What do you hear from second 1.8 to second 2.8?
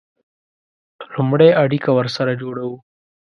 ورسره جوړوو.